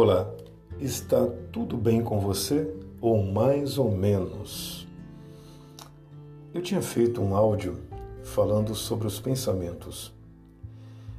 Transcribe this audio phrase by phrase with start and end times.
[0.00, 0.30] Olá,
[0.78, 2.72] está tudo bem com você?
[3.00, 4.86] Ou mais ou menos?
[6.54, 7.76] Eu tinha feito um áudio
[8.22, 10.14] falando sobre os pensamentos.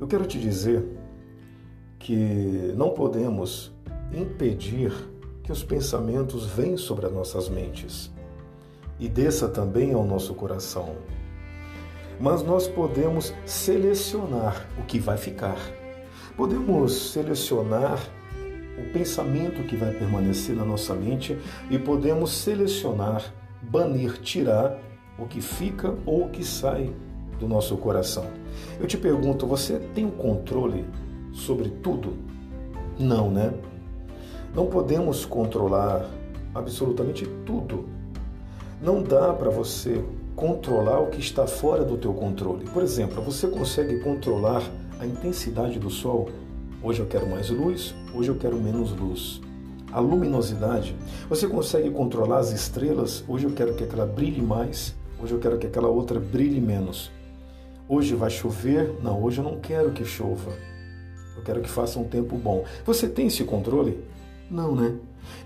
[0.00, 0.88] Eu quero te dizer
[1.98, 3.70] que não podemos
[4.10, 4.90] impedir
[5.42, 8.10] que os pensamentos venham sobre as nossas mentes
[8.98, 10.96] e desça também ao nosso coração.
[12.18, 15.58] Mas nós podemos selecionar o que vai ficar.
[16.38, 18.00] Podemos selecionar
[18.78, 21.38] o pensamento que vai permanecer na nossa mente
[21.70, 23.22] e podemos selecionar,
[23.62, 24.78] banir, tirar
[25.18, 26.92] o que fica ou o que sai
[27.38, 28.26] do nosso coração.
[28.80, 30.84] Eu te pergunto, você tem o controle
[31.32, 32.16] sobre tudo?
[32.98, 33.52] Não, né?
[34.54, 36.08] Não podemos controlar
[36.54, 37.86] absolutamente tudo.
[38.82, 40.04] Não dá para você
[40.36, 42.64] controlar o que está fora do teu controle.
[42.66, 44.62] Por exemplo, você consegue controlar
[44.98, 46.28] a intensidade do sol?
[46.84, 49.40] Hoje eu quero mais luz, hoje eu quero menos luz.
[49.92, 50.96] A luminosidade,
[51.28, 53.22] você consegue controlar as estrelas?
[53.28, 57.12] Hoje eu quero que aquela brilhe mais, hoje eu quero que aquela outra brilhe menos.
[57.88, 58.96] Hoje vai chover?
[59.00, 60.50] Não, hoje eu não quero que chova.
[61.36, 62.64] Eu quero que faça um tempo bom.
[62.84, 64.02] Você tem esse controle?
[64.50, 64.96] Não, né?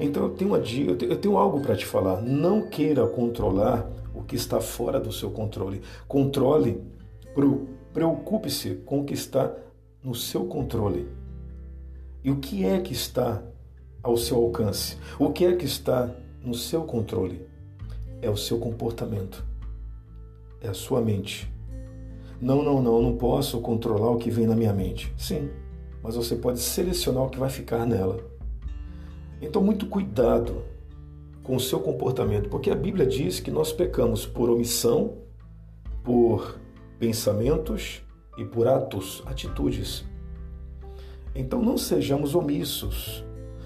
[0.01, 2.23] Então eu tenho, uma, eu tenho algo para te falar.
[2.23, 5.83] Não queira controlar o que está fora do seu controle.
[6.09, 6.83] Controle,
[7.93, 9.55] preocupe-se com o que está
[10.03, 11.26] no seu controle.
[12.27, 13.41] E o que é que está
[14.03, 14.99] ao seu alcance?
[15.17, 17.47] O que é que está no seu controle?
[18.21, 19.45] É o seu comportamento,
[20.61, 21.49] é a sua mente.
[22.41, 25.15] Não, não, não, eu não posso controlar o que vem na minha mente.
[25.17, 25.51] Sim,
[26.03, 28.19] mas você pode selecionar o que vai ficar nela.
[29.41, 30.65] Então, muito cuidado
[31.45, 35.19] com o seu comportamento, porque a Bíblia diz que nós pecamos por omissão,
[36.03, 36.59] por
[36.99, 38.03] pensamentos
[38.37, 40.05] e por atos, atitudes.
[41.37, 43.25] Então não sejamos omissos.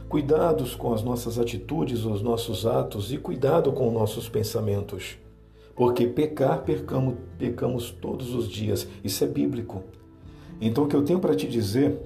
[0.08, 5.16] Cuidados com as nossas atitudes, os nossos atos e cuidado com os nossos pensamentos.
[5.76, 6.64] Porque pecar,
[7.38, 8.88] pecamos todos os dias.
[9.04, 9.84] Isso é bíblico.
[10.60, 11.96] Então o que eu tenho para te dizer,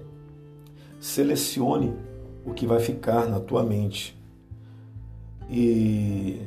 [1.00, 1.94] selecione
[2.44, 4.16] o que vai ficar na tua mente
[5.50, 6.40] e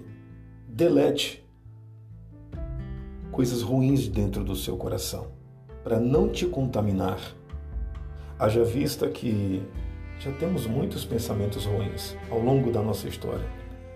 [0.68, 1.44] delete
[3.32, 5.28] coisas ruins dentro do seu coração,
[5.84, 7.36] para não te contaminar
[8.40, 9.64] Haja vista que
[10.20, 13.46] já temos muitos pensamentos ruins ao longo da nossa história,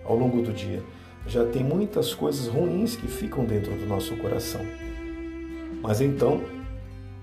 [0.04, 0.82] ao longo do dia.
[1.28, 4.60] Já tem muitas coisas ruins que ficam dentro do nosso coração.
[5.80, 6.40] Mas então,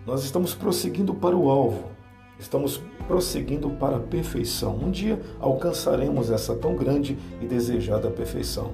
[0.05, 1.91] nós estamos prosseguindo para o alvo,
[2.39, 4.77] estamos prosseguindo para a perfeição.
[4.77, 8.73] Um dia alcançaremos essa tão grande e desejada perfeição,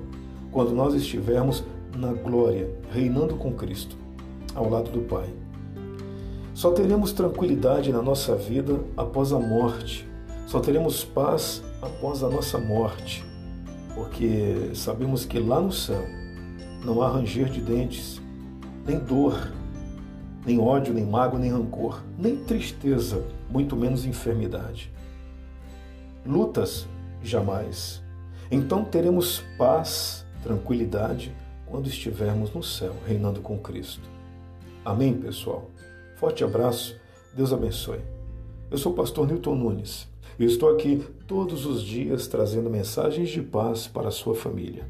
[0.52, 1.64] quando nós estivermos
[1.98, 3.98] na glória, reinando com Cristo,
[4.54, 5.45] ao lado do Pai.
[6.56, 10.08] Só teremos tranquilidade na nossa vida após a morte.
[10.48, 13.26] Só teremos paz após a nossa morte.
[13.94, 16.02] Porque sabemos que lá no céu
[16.82, 18.22] não há ranger de dentes,
[18.88, 19.52] nem dor,
[20.46, 24.90] nem ódio, nem mágoa, nem rancor, nem tristeza, muito menos enfermidade.
[26.26, 26.88] Lutas,
[27.22, 28.02] jamais.
[28.50, 34.08] Então teremos paz, tranquilidade, quando estivermos no céu, reinando com Cristo.
[34.86, 35.70] Amém, pessoal?
[36.16, 36.96] Forte abraço,
[37.36, 38.00] Deus abençoe.
[38.72, 40.08] Eu sou o pastor Newton Nunes
[40.40, 44.88] e estou aqui todos os dias trazendo mensagens de paz para a sua família.